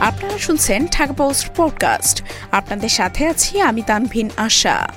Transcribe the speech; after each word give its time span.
আপনারা 0.00 0.38
শুনছেন 0.38 0.86
Dhaka 0.86 1.12
post 1.12 1.50
podcast. 1.56 2.22
আপনাদের 2.52 2.88
সাথে 2.88 3.26
আছি 3.26 3.60
আমি 3.60 3.82
তানভিন 3.82 4.30
আশা। 4.36 4.88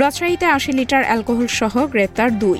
রাজশাহীতে 0.00 0.46
আশি 0.46 0.72
লিটার 0.72 1.04
অ্যালকোহল 1.04 1.46
সহ 1.46 1.86
গ্রেপ্তার 1.86 2.38
দুই। 2.38 2.58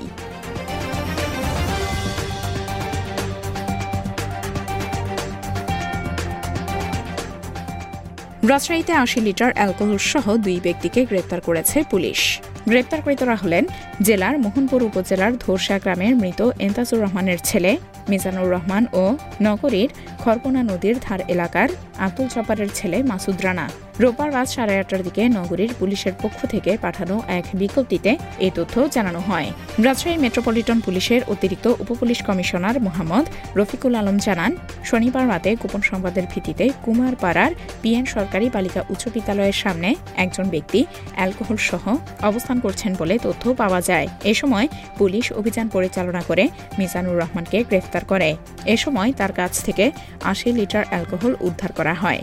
রাজশাহীতে 8.48 8.92
আশি 8.92 9.20
লিটার 9.20 9.52
অ্যালকোহল 9.52 9.98
সহ 9.98 10.36
দুই 10.36 10.60
ব্যক্তিকে 10.62 11.04
গ্রেপ্তার 11.04 11.40
করেছে 11.40 11.84
পুলিশ। 11.90 12.40
গ্রেপ্তারকৃতরা 12.70 13.36
হলেন 13.42 13.64
জেলার 14.02 14.36
মোহনপুর 14.44 14.80
উপজেলার 14.88 15.32
ধোরসা 15.42 15.76
গ্রামের 15.82 16.14
মৃত 16.22 16.40
এন্তাজুর 16.66 17.02
রহমানের 17.04 17.40
ছেলে 17.48 17.70
মিজানুর 18.08 18.48
রহমান 18.54 18.84
ও 19.02 19.04
নগরীর 19.42 19.90
খরপনা 20.22 20.60
নদীর 20.62 20.96
ধার 21.04 21.20
এলাকার 21.34 21.68
আব্দুল 22.06 22.28
জব্বারের 22.34 22.70
ছেলে 22.78 22.98
মাসুদ 23.10 23.38
রানা। 23.44 23.66
রোববার 24.02 24.30
রাত 24.36 24.48
সাড়ে 24.54 24.74
আটটার 24.80 25.02
দিকে 25.02 25.22
নগরীর 25.38 25.70
পুলিশের 25.80 26.14
পক্ষ 26.22 26.38
থেকে 26.52 26.72
পাঠানো 26.84 27.16
এক 27.38 27.44
বিজ্ঞপ্তিতে 27.60 28.10
এই 28.44 28.52
তথ্য 28.58 28.74
জানানো 28.96 29.20
হয়। 29.28 29.48
রাজশাহী 29.86 30.16
মেট্রোপলিটন 30.24 30.78
পুলিশের 30.86 31.20
অতিরিক্ত 31.32 31.66
উপপুলিশ 31.82 32.18
কমিশনার 32.28 32.76
মোহাম্মদ 32.86 33.24
রফিকুল 33.58 33.94
আলম 34.00 34.16
জানান, 34.26 34.52
শনিবার 34.84 35.24
রাতে 35.32 35.50
গোপন 35.62 35.82
সংবাদের 35.90 36.24
ভিত্তিতে 36.32 36.64
কুমারপাড়ার 36.84 37.52
পিএন 37.82 38.04
সরকারি 38.14 38.46
বালিকা 38.54 38.80
উচ্চ 38.92 39.04
বিদ্যালয়ের 39.14 39.58
সামনে 39.62 39.88
একজন 40.24 40.46
ব্যক্তি 40.54 40.80
অ্যালকোহল 41.16 41.58
সহ 41.70 41.84
অবস্থান 42.30 42.55
করছেন 42.60 42.94
বলে 42.98 43.18
তথ্য 43.18 43.54
পাওয়া 43.54 43.80
যায়। 43.80 44.08
এ 44.24 44.34
সময় 44.34 44.68
পুলিশ 44.98 45.32
অভিযান 45.32 45.68
পরিচালনা 45.68 46.22
করে 46.22 46.48
মিজানুর 46.78 47.18
রহমানকে 47.18 47.64
গ্রেফতার 47.64 48.04
করে। 48.04 48.36
এ 48.66 48.76
সময় 48.76 49.12
তার 49.12 49.32
কাছ 49.32 49.52
থেকে 49.64 49.90
আশি 50.22 50.52
লিটার 50.52 50.84
অ্যালকোহল 50.88 51.36
উদ্ধার 51.40 51.72
করা 51.72 51.94
হয়। 51.94 52.22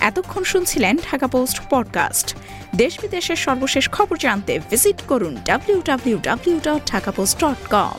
এতক্ষণ 0.00 0.44
শুনছিলেন 0.44 0.96
ঢাকা 1.10 1.26
পোস্ট 1.26 1.60
পডকাস্ট। 1.70 2.36
দেশ 2.76 3.00
বিদেশের 3.00 3.36
সর্বশেষ 3.36 3.90
খবর 3.90 4.16
জানতে 4.16 4.52
ভিজিট 4.70 5.02
করুন 5.08 5.36
W 5.44 5.82
W 5.84 6.18
W 6.22 6.56
dot 6.58 6.82
Dhaka 6.90 7.10
post 7.10 7.44
dot 7.44 7.60
com 7.70 7.98